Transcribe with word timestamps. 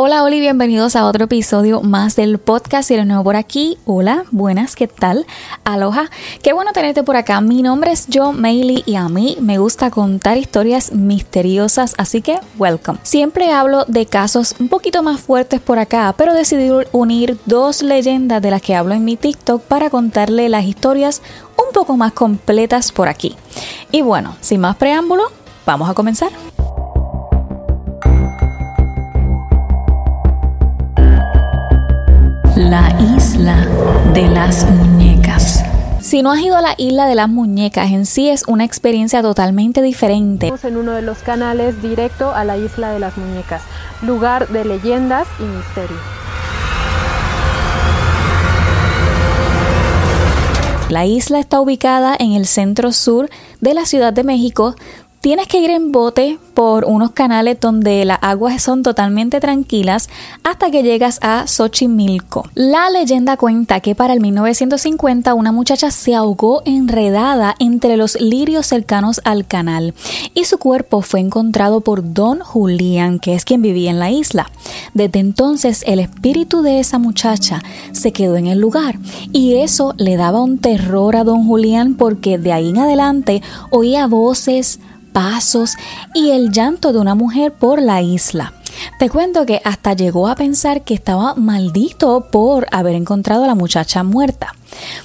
Hola, 0.00 0.22
hola 0.22 0.36
y 0.36 0.40
bienvenidos 0.40 0.94
a 0.94 1.04
otro 1.06 1.24
episodio 1.24 1.82
más 1.82 2.14
del 2.14 2.38
podcast. 2.38 2.86
Si 2.86 2.94
eres 2.94 3.04
nuevo 3.04 3.24
por 3.24 3.34
aquí, 3.34 3.78
hola, 3.84 4.26
buenas, 4.30 4.76
¿qué 4.76 4.86
tal? 4.86 5.26
Aloha, 5.64 6.08
qué 6.40 6.52
bueno 6.52 6.70
tenerte 6.72 7.02
por 7.02 7.16
acá. 7.16 7.40
Mi 7.40 7.62
nombre 7.62 7.90
es 7.90 8.06
Joe 8.08 8.32
Mailey 8.32 8.84
y 8.86 8.94
a 8.94 9.08
mí 9.08 9.36
me 9.40 9.58
gusta 9.58 9.90
contar 9.90 10.38
historias 10.38 10.92
misteriosas, 10.92 11.96
así 11.98 12.22
que 12.22 12.38
welcome. 12.58 13.00
Siempre 13.02 13.50
hablo 13.50 13.86
de 13.88 14.06
casos 14.06 14.54
un 14.60 14.68
poquito 14.68 15.02
más 15.02 15.20
fuertes 15.20 15.60
por 15.60 15.80
acá, 15.80 16.14
pero 16.16 16.32
decidí 16.32 16.70
unir 16.92 17.36
dos 17.46 17.82
leyendas 17.82 18.40
de 18.40 18.52
las 18.52 18.62
que 18.62 18.76
hablo 18.76 18.94
en 18.94 19.04
mi 19.04 19.16
TikTok 19.16 19.62
para 19.62 19.90
contarle 19.90 20.48
las 20.48 20.64
historias 20.64 21.22
un 21.56 21.72
poco 21.72 21.96
más 21.96 22.12
completas 22.12 22.92
por 22.92 23.08
aquí. 23.08 23.34
Y 23.90 24.02
bueno, 24.02 24.36
sin 24.42 24.60
más 24.60 24.76
preámbulo, 24.76 25.24
vamos 25.66 25.90
a 25.90 25.94
comenzar. 25.94 26.30
La 32.68 32.94
isla 33.00 33.66
de 34.12 34.28
las 34.28 34.70
muñecas. 34.70 35.64
Si 36.02 36.20
no 36.20 36.32
has 36.32 36.40
ido 36.40 36.54
a 36.54 36.60
la 36.60 36.74
isla 36.76 37.06
de 37.06 37.14
las 37.14 37.30
muñecas, 37.30 37.90
en 37.90 38.04
sí 38.04 38.28
es 38.28 38.44
una 38.46 38.66
experiencia 38.66 39.22
totalmente 39.22 39.80
diferente. 39.80 40.48
Estamos 40.48 40.64
en 40.66 40.76
uno 40.76 40.92
de 40.92 41.00
los 41.00 41.16
canales 41.20 41.80
directo 41.80 42.34
a 42.34 42.44
la 42.44 42.58
isla 42.58 42.90
de 42.90 42.98
las 42.98 43.16
muñecas, 43.16 43.62
lugar 44.02 44.48
de 44.48 44.66
leyendas 44.66 45.26
y 45.40 45.44
misterios. 45.44 45.98
La 50.90 51.06
isla 51.06 51.38
está 51.38 51.62
ubicada 51.62 52.14
en 52.18 52.32
el 52.32 52.44
centro 52.44 52.92
sur 52.92 53.30
de 53.62 53.72
la 53.72 53.86
Ciudad 53.86 54.12
de 54.12 54.24
México, 54.24 54.74
Tienes 55.20 55.48
que 55.48 55.58
ir 55.58 55.70
en 55.70 55.90
bote 55.90 56.38
por 56.54 56.84
unos 56.84 57.10
canales 57.10 57.58
donde 57.60 58.04
las 58.04 58.18
aguas 58.22 58.62
son 58.62 58.84
totalmente 58.84 59.40
tranquilas 59.40 60.08
hasta 60.44 60.70
que 60.70 60.84
llegas 60.84 61.18
a 61.22 61.48
Xochimilco. 61.48 62.48
La 62.54 62.88
leyenda 62.88 63.36
cuenta 63.36 63.80
que 63.80 63.96
para 63.96 64.12
el 64.12 64.20
1950 64.20 65.34
una 65.34 65.50
muchacha 65.50 65.90
se 65.90 66.14
ahogó 66.14 66.62
enredada 66.64 67.56
entre 67.58 67.96
los 67.96 68.20
lirios 68.20 68.66
cercanos 68.66 69.20
al 69.24 69.44
canal 69.44 69.92
y 70.34 70.44
su 70.44 70.58
cuerpo 70.58 71.02
fue 71.02 71.18
encontrado 71.18 71.80
por 71.80 72.14
Don 72.14 72.38
Julián, 72.38 73.18
que 73.18 73.34
es 73.34 73.44
quien 73.44 73.60
vivía 73.60 73.90
en 73.90 73.98
la 73.98 74.12
isla. 74.12 74.48
Desde 74.94 75.18
entonces 75.18 75.82
el 75.88 75.98
espíritu 75.98 76.62
de 76.62 76.78
esa 76.78 76.98
muchacha 77.00 77.60
se 77.90 78.12
quedó 78.12 78.36
en 78.36 78.46
el 78.46 78.60
lugar 78.60 79.00
y 79.32 79.56
eso 79.56 79.94
le 79.98 80.16
daba 80.16 80.42
un 80.42 80.58
terror 80.58 81.16
a 81.16 81.24
Don 81.24 81.44
Julián 81.44 81.94
porque 81.94 82.38
de 82.38 82.52
ahí 82.52 82.68
en 82.68 82.78
adelante 82.78 83.42
oía 83.70 84.06
voces, 84.06 84.78
pasos 85.12 85.76
y 86.14 86.30
el 86.30 86.52
llanto 86.52 86.92
de 86.92 86.98
una 86.98 87.14
mujer 87.14 87.52
por 87.52 87.82
la 87.82 88.02
isla. 88.02 88.52
Te 88.98 89.10
cuento 89.10 89.46
que 89.46 89.60
hasta 89.64 89.92
llegó 89.92 90.28
a 90.28 90.36
pensar 90.36 90.82
que 90.82 90.94
estaba 90.94 91.34
maldito 91.34 92.26
por 92.30 92.66
haber 92.72 92.94
encontrado 92.94 93.44
a 93.44 93.46
la 93.46 93.54
muchacha 93.54 94.02
muerta. 94.02 94.54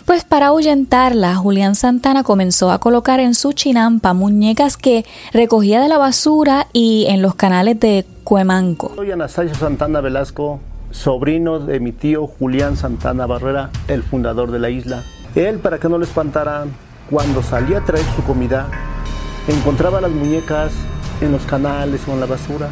Pues 0.06 0.24
para 0.24 0.48
ahuyentarla, 0.48 1.36
Julián 1.36 1.76
Santana 1.76 2.24
comenzó 2.24 2.72
a 2.72 2.80
colocar 2.80 3.20
en 3.20 3.34
su 3.34 3.54
chinampa 3.54 4.14
muñecas 4.14 4.78
que 4.78 5.06
recogía 5.32 5.82
de 5.82 5.88
la 5.88 5.98
basura 5.98 6.68
y 6.74 7.06
en 7.10 7.22
los 7.22 7.36
canales 7.36 7.80
de 7.80 8.06
Cuemanco. 8.24 8.92
Soy 8.96 9.12
Anastasio 9.12 9.56
Santana 9.56 10.02
Velasco, 10.02 10.60
sobrino 10.92 11.60
de 11.60 11.80
mi 11.80 11.92
tío 11.92 12.28
Julián 12.28 12.78
Santana 12.78 13.26
Barrera, 13.26 13.72
el 13.88 14.04
fundador 14.04 14.52
de 14.52 14.60
la 14.60 14.70
isla. 14.70 15.04
Él, 15.36 15.60
para 15.60 15.80
que 15.80 15.90
no 15.90 15.98
le 15.98 16.06
espantaran, 16.06 16.72
cuando 17.10 17.42
salía 17.42 17.80
a 17.80 17.86
traer 17.86 18.06
su 18.16 18.24
comida, 18.24 18.68
encontraba 19.48 20.00
las 20.00 20.12
muñecas 20.12 20.72
en 21.20 21.34
los 21.34 21.46
canales 21.46 22.08
o 22.08 22.14
en 22.14 22.22
la 22.22 22.26
basura, 22.26 22.70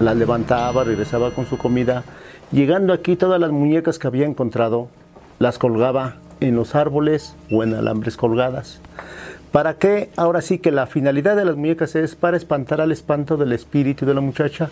las 0.00 0.16
levantaba, 0.16 0.84
regresaba 0.84 1.30
con 1.30 1.46
su 1.46 1.56
comida. 1.56 2.04
Llegando 2.52 2.92
aquí, 2.92 3.16
todas 3.16 3.40
las 3.40 3.50
muñecas 3.50 3.98
que 3.98 4.06
había 4.06 4.26
encontrado 4.26 4.88
las 5.38 5.58
colgaba 5.58 6.16
en 6.40 6.56
los 6.56 6.74
árboles 6.74 7.34
o 7.50 7.62
en 7.62 7.74
alambres 7.74 8.16
colgadas. 8.16 8.80
¿Para 9.50 9.74
qué? 9.74 10.10
Ahora 10.16 10.42
sí 10.42 10.58
que 10.58 10.70
la 10.70 10.86
finalidad 10.86 11.36
de 11.36 11.44
las 11.44 11.56
muñecas 11.56 11.96
es 11.96 12.14
para 12.14 12.36
espantar 12.36 12.80
al 12.80 12.92
espanto 12.92 13.36
del 13.36 13.52
espíritu 13.52 14.04
de 14.04 14.14
la 14.14 14.20
muchacha 14.20 14.70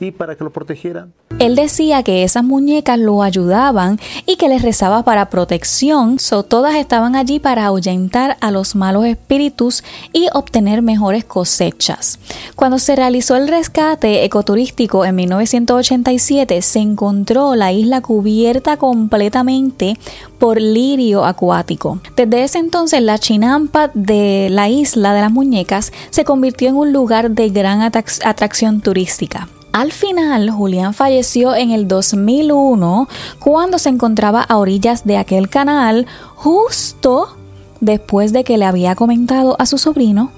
y 0.00 0.10
para 0.10 0.36
que 0.36 0.44
lo 0.44 0.50
protegieran. 0.50 1.12
Él 1.38 1.54
decía 1.54 2.02
que 2.02 2.22
esas 2.22 2.44
muñecas 2.44 2.98
lo 2.98 3.22
ayudaban 3.22 4.00
y 4.24 4.36
que 4.36 4.48
les 4.48 4.62
rezaba 4.62 5.02
para 5.02 5.28
protección, 5.28 6.18
so 6.18 6.42
todas 6.44 6.76
estaban 6.76 7.14
allí 7.14 7.40
para 7.40 7.66
ahuyentar 7.66 8.38
a 8.40 8.50
los 8.50 8.74
malos 8.74 9.04
espíritus 9.04 9.84
y 10.12 10.28
obtener 10.32 10.80
mejores 10.80 11.24
cosechas. 11.24 12.18
Cuando 12.54 12.78
se 12.78 12.96
realizó 12.96 13.36
el 13.36 13.48
rescate 13.48 14.24
ecoturístico 14.24 15.04
en 15.04 15.16
1987, 15.16 16.62
se 16.62 16.78
encontró 16.78 17.54
la 17.54 17.72
isla 17.72 18.00
cubierta 18.00 18.78
completamente 18.78 19.98
por 20.38 20.60
lirio 20.60 21.24
acuático. 21.24 22.00
Desde 22.16 22.44
ese 22.44 22.58
entonces 22.58 23.02
la 23.02 23.18
chinampa 23.18 23.90
de 23.92 24.48
la 24.50 24.68
isla 24.68 25.12
de 25.12 25.20
las 25.20 25.32
muñecas 25.32 25.92
se 26.10 26.24
convirtió 26.24 26.68
en 26.68 26.76
un 26.76 26.92
lugar 26.92 27.30
de 27.30 27.50
gran 27.50 27.82
atracción 27.82 28.80
turística. 28.80 29.48
Al 29.76 29.92
final, 29.92 30.48
Julián 30.48 30.94
falleció 30.94 31.54
en 31.54 31.70
el 31.70 31.86
2001 31.86 33.10
cuando 33.38 33.78
se 33.78 33.90
encontraba 33.90 34.40
a 34.40 34.56
orillas 34.56 35.04
de 35.04 35.18
aquel 35.18 35.50
canal 35.50 36.06
justo 36.34 37.36
después 37.82 38.32
de 38.32 38.42
que 38.42 38.56
le 38.56 38.64
había 38.64 38.94
comentado 38.94 39.54
a 39.58 39.66
su 39.66 39.76
sobrino 39.76 40.30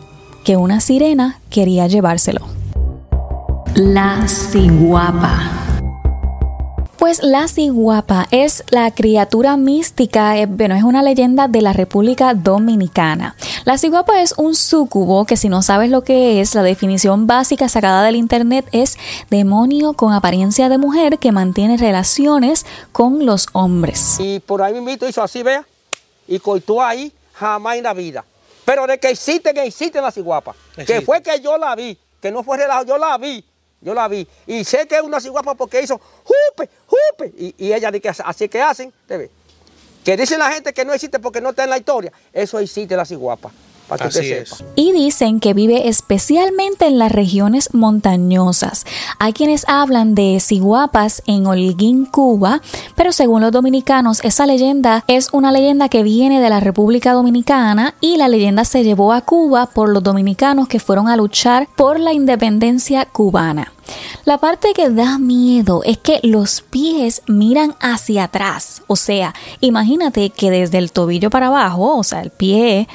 que 0.43 0.56
una 0.56 0.81
sirena 0.81 1.38
quería 1.50 1.87
llevárselo. 1.87 2.41
La 3.77 4.27
ciguapa. 4.27 5.57
Pues 6.98 7.22
la 7.22 7.47
ciguapa 7.47 8.26
es 8.32 8.64
la 8.70 8.91
criatura 8.92 9.56
mística, 9.56 10.36
eh, 10.36 10.47
bueno, 10.47 10.75
es 10.75 10.82
una 10.82 11.00
leyenda 11.00 11.47
de 11.47 11.62
la 11.62 11.72
República 11.72 12.34
Dominicana. 12.34 13.36
La 13.64 13.78
ciguapa 13.78 14.20
es 14.20 14.34
un 14.36 14.56
súcubo 14.56 15.25
que 15.25 15.36
si 15.36 15.48
no 15.48 15.62
sabes 15.62 15.91
lo 15.91 16.03
que 16.03 16.41
es, 16.41 16.56
la 16.56 16.64
definición 16.64 17.28
básica 17.28 17.69
sacada 17.69 18.03
del 18.03 18.16
internet 18.16 18.66
es 18.72 18.98
demonio 19.31 19.92
con 19.92 20.12
apariencia 20.12 20.69
de 20.69 20.76
mujer 20.76 21.20
que 21.20 21.31
mantiene 21.31 21.76
relaciones 21.76 22.66
con 22.91 23.25
los 23.25 23.47
hombres. 23.53 24.16
Y 24.19 24.41
por 24.41 24.60
ahí 24.60 24.75
mismo 24.80 25.06
hizo 25.06 25.22
así, 25.22 25.44
vea, 25.44 25.65
y 26.26 26.41
coitó 26.41 26.82
ahí 26.82 27.12
jamás 27.32 27.76
en 27.76 27.84
la 27.84 27.94
vida. 27.94 28.25
Pero 28.65 28.88
de 28.88 28.98
que 28.98 29.10
existe, 29.10 29.54
que 29.54 29.65
existe 29.65 30.00
la 30.00 30.10
ciguapa. 30.10 30.53
Que 30.84 31.00
fue 31.03 31.22
que 31.22 31.41
yo 31.41 31.59
la 31.59 31.76
vi, 31.76 31.97
que 32.20 32.32
no 32.32 32.42
fue 32.42 32.56
relajo, 32.59 32.84
yo 32.84 32.98
la 32.98 33.16
vi. 33.19 33.44
Yo 33.81 33.94
la 33.94 34.09
vi. 34.09 34.27
Y 34.47 34.65
sé 34.65 34.87
que 34.87 34.97
es 34.97 35.03
una 35.03 35.21
ciguapa 35.21 35.55
porque 35.55 35.83
hizo 35.83 36.00
jupe, 36.25 36.69
jupe. 36.87 37.33
Y, 37.37 37.55
y 37.59 37.72
ella 37.72 37.91
dice 37.91 38.03
que 38.03 38.09
así 38.09 38.49
que 38.49 38.61
hacen, 38.61 38.93
¿te 39.06 39.16
ve? 39.16 39.31
Que 40.05 40.16
dicen 40.16 40.39
la 40.39 40.50
gente 40.50 40.72
que 40.72 40.84
no 40.84 40.93
existe 40.93 41.19
porque 41.19 41.41
no 41.41 41.50
está 41.50 41.65
en 41.65 41.71
la 41.71 41.78
historia. 41.78 42.12
Eso 42.33 42.59
existe 42.59 42.97
la 42.97 43.05
ciguapa. 43.05 43.50
Para 43.88 44.09
que 44.09 44.19
Así 44.19 44.28
sepa. 44.28 44.56
Y 44.76 44.93
dicen 44.93 45.41
que 45.41 45.54
vive 45.54 45.88
especialmente 45.88 46.87
en 46.87 46.99
las 46.99 47.10
regiones 47.10 47.72
montañosas. 47.72 48.84
Hay 49.19 49.32
quienes 49.32 49.65
hablan 49.69 50.15
de 50.15 50.38
ciguapas 50.41 51.22
en 51.26 51.47
Holguín, 51.47 52.04
Cuba, 52.04 52.60
pero 52.94 53.12
según 53.12 53.41
los 53.41 53.53
dominicanos, 53.53 54.21
esa 54.25 54.47
leyenda 54.47 55.04
es 55.06 55.28
una 55.32 55.53
leyenda 55.53 55.88
que 55.88 56.03
viene 56.03 56.41
de 56.41 56.50
la 56.50 56.60
República 56.60 57.12
Dominicana 57.12 57.94
y 58.00 58.16
la 58.16 58.28
leyenda 58.28 58.65
se 58.65 58.84
llevó 58.84 59.12
a 59.12 59.22
Cuba 59.22 59.66
por 59.66 59.88
los 59.88 60.03
dominicanos 60.03 60.69
que 60.69 60.81
fueron 60.81 61.09
a 61.09 61.16
luchar 61.16 61.69
por 61.77 61.98
la 61.98 62.12
independencia 62.12 63.06
cubana. 63.06 63.72
La 64.25 64.38
parte 64.38 64.72
que 64.75 64.91
da 64.91 65.19
miedo 65.19 65.82
es 65.84 65.98
que 65.98 66.21
los 66.22 66.60
pies 66.60 67.22
miran 67.27 67.75
hacia 67.81 68.25
atrás. 68.25 68.82
O 68.87 68.97
sea, 68.97 69.34
imagínate 69.60 70.31
que 70.31 70.50
desde 70.50 70.78
el 70.78 70.93
tobillo 70.93 71.31
para 71.31 71.47
abajo, 71.47 71.97
o 71.97 72.04
sea, 72.04 72.21
el 72.21 72.31
pie, 72.31 72.88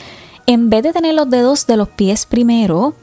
en 0.46 0.70
vez 0.70 0.84
de 0.84 0.94
tener 0.94 1.16
los 1.16 1.30
dedos 1.30 1.68
de 1.68 1.78
los 1.78 1.90
pies 1.90 2.26
primero, 2.26 2.94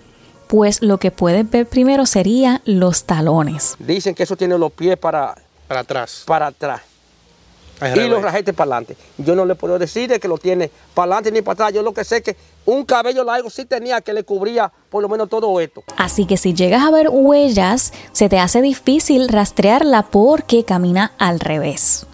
pues 0.47 0.83
lo 0.83 0.99
que 0.99 1.11
puedes 1.11 1.49
ver 1.49 1.67
primero 1.67 2.07
serían 2.07 2.61
los 2.65 3.05
talones. 3.05 3.77
Dicen 3.79 4.15
que 4.15 4.25
eso 4.25 4.37
tiene 4.37 4.59
los 4.59 4.73
pies 4.73 4.97
para, 4.97 5.35
para 5.69 5.81
atrás. 5.81 6.25
Para 6.27 6.49
atrás. 6.49 6.81
y 7.95 8.09
los 8.09 8.21
rajetes 8.21 8.55
para 8.55 8.77
adelante. 8.77 8.97
Yo 9.17 9.35
no 9.35 9.45
le 9.45 9.55
puedo 9.55 9.79
decir 9.79 10.11
de 10.11 10.19
que 10.19 10.29
lo 10.29 10.39
tiene 10.39 10.71
para 10.93 11.13
adelante 11.13 11.33
ni 11.33 11.41
para 11.41 11.53
atrás. 11.55 11.73
Yo 11.73 11.83
lo 11.83 11.95
que 11.95 12.05
sé 12.05 12.19
es 12.19 12.23
que 12.23 12.37
un 12.67 12.85
cabello 12.85 13.25
largo 13.25 13.49
sí 13.49 13.65
tenía 13.65 14.01
que 14.01 14.13
le 14.13 14.25
cubría 14.25 14.71
por 14.91 15.03
lo 15.03 15.09
menos 15.09 15.29
todo 15.29 15.61
esto. 15.61 15.85
Así 15.97 16.27
que 16.27 16.37
si 16.37 16.53
llegas 16.53 16.83
a 16.83 16.91
ver 16.91 17.09
huellas, 17.11 17.93
se 18.13 18.29
te 18.29 18.39
hace 18.39 18.61
difícil 18.61 19.29
rastrearla 19.29 20.03
porque 20.11 20.65
camina 20.65 21.13
al 21.17 21.41
revés. 21.41 22.07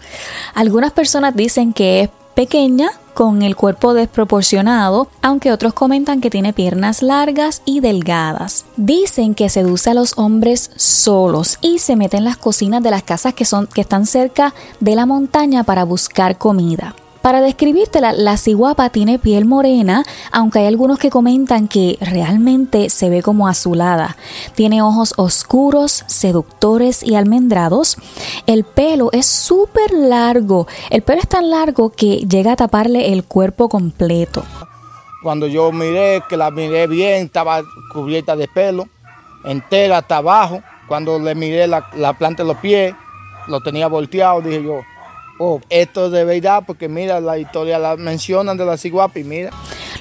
Algunas 0.53 0.93
personas 0.93 1.35
dicen 1.35 1.73
que 1.73 2.01
es 2.01 2.09
pequeña 2.37 2.91
con 3.15 3.41
el 3.41 3.55
cuerpo 3.55 3.95
desproporcionado, 3.95 5.07
aunque 5.23 5.51
otros 5.51 5.73
comentan 5.73 6.21
que 6.21 6.29
tiene 6.29 6.53
piernas 6.53 7.01
largas 7.01 7.63
y 7.65 7.79
delgadas. 7.79 8.65
Dicen 8.75 9.33
que 9.33 9.49
seduce 9.49 9.89
a 9.89 9.95
los 9.95 10.19
hombres 10.19 10.69
solos 10.75 11.57
y 11.61 11.79
se 11.79 11.95
mete 11.95 12.17
en 12.17 12.25
las 12.25 12.37
cocinas 12.37 12.83
de 12.83 12.91
las 12.91 13.01
casas 13.01 13.33
que, 13.33 13.43
son, 13.43 13.65
que 13.65 13.81
están 13.81 14.05
cerca 14.05 14.53
de 14.79 14.93
la 14.93 15.07
montaña 15.07 15.63
para 15.63 15.83
buscar 15.83 16.37
comida. 16.37 16.93
Para 17.21 17.41
describírtela, 17.41 18.13
la 18.13 18.37
ciguapa 18.37 18.89
tiene 18.89 19.19
piel 19.19 19.45
morena, 19.45 20.03
aunque 20.31 20.59
hay 20.59 20.67
algunos 20.67 20.99
que 20.99 21.09
comentan 21.09 21.67
que 21.67 21.97
realmente 21.99 22.89
se 22.89 23.09
ve 23.09 23.21
como 23.21 23.47
azulada. 23.47 24.17
Tiene 24.55 24.81
ojos 24.81 25.13
oscuros, 25.17 26.03
seductores 26.07 27.03
y 27.03 27.15
almendrados. 27.15 27.97
El 28.45 28.63
pelo 28.63 29.09
es 29.11 29.25
súper 29.25 29.91
largo. 29.91 30.67
El 30.89 31.01
pelo 31.01 31.21
es 31.21 31.27
tan 31.27 31.49
largo 31.49 31.89
que 31.89 32.17
llega 32.27 32.53
a 32.53 32.55
taparle 32.55 33.11
el 33.13 33.23
cuerpo 33.23 33.67
completo. 33.67 34.43
Cuando 35.23 35.47
yo 35.47 35.71
miré, 35.71 36.23
que 36.29 36.37
la 36.37 36.51
miré 36.51 36.87
bien, 36.87 37.25
estaba 37.25 37.61
cubierta 37.91 38.35
de 38.35 38.47
pelo, 38.47 38.87
entera 39.43 39.97
hasta 39.97 40.17
abajo. 40.17 40.61
Cuando 40.87 41.19
le 41.19 41.35
miré 41.35 41.67
la, 41.67 41.89
la 41.95 42.13
planta 42.13 42.43
de 42.43 42.47
los 42.47 42.57
pies, 42.57 42.93
lo 43.47 43.59
tenía 43.59 43.87
volteado, 43.87 44.41
dije 44.41 44.63
yo, 44.63 44.81
oh, 45.39 45.61
esto 45.69 46.07
es 46.07 46.11
de 46.11 46.23
verdad, 46.25 46.63
porque 46.65 46.87
mira, 46.87 47.19
la 47.19 47.37
historia 47.37 47.79
la 47.79 47.95
mencionan 47.95 48.57
de 48.57 48.65
la 48.65 48.77
ciguapa 48.77 49.19
mira. 49.19 49.51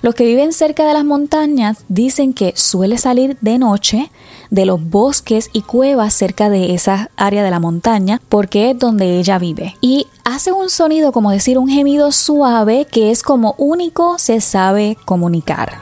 Los 0.03 0.15
que 0.15 0.25
viven 0.25 0.53
cerca 0.53 0.87
de 0.87 0.93
las 0.93 1.05
montañas 1.05 1.85
dicen 1.89 2.33
que 2.33 2.53
suele 2.55 2.99
salir 2.99 3.37
de 3.41 3.59
noche 3.59 4.11
de 4.51 4.67
los 4.67 4.83
bosques 4.83 5.51
y 5.53 5.63
cuevas 5.63 6.15
cerca 6.15 6.49
de 6.49 6.75
esa 6.75 7.11
área 7.17 7.43
de 7.43 7.51
la 7.51 7.61
montaña 7.61 8.21
porque 8.29 8.71
es 8.71 8.79
donde 8.79 9.19
ella 9.19 9.39
vive. 9.39 9.77
Y 9.81 10.07
hace 10.25 10.53
un 10.53 10.71
sonido 10.71 11.13
como 11.13 11.31
decir 11.31 11.59
un 11.59 11.69
gemido 11.69 12.13
suave 12.13 12.87
que 12.91 13.11
es 13.11 13.23
como 13.23 13.55
único 13.59 14.19
se 14.19 14.41
sabe 14.41 14.97
comunicar. 15.05 15.73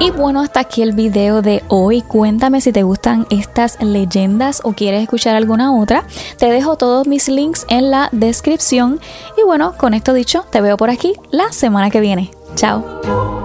Y 0.00 0.10
bueno, 0.10 0.40
hasta 0.40 0.60
aquí 0.60 0.80
el 0.80 0.92
video 0.92 1.42
de 1.42 1.62
hoy. 1.68 2.00
Cuéntame 2.00 2.62
si 2.62 2.72
te 2.72 2.82
gustan 2.82 3.26
estas 3.28 3.80
leyendas 3.82 4.62
o 4.64 4.72
quieres 4.72 5.02
escuchar 5.02 5.36
alguna 5.36 5.78
otra. 5.78 6.04
Te 6.38 6.50
dejo 6.50 6.76
todos 6.76 7.06
mis 7.06 7.28
links 7.28 7.66
en 7.68 7.90
la 7.90 8.08
descripción. 8.10 8.98
Y 9.36 9.44
bueno, 9.44 9.74
con 9.76 9.92
esto 9.92 10.14
dicho, 10.14 10.46
te 10.50 10.62
veo 10.62 10.78
por 10.78 10.88
aquí 10.88 11.12
la 11.30 11.52
semana 11.52 11.90
que 11.90 12.00
viene. 12.00 12.30
Chao. 12.54 13.39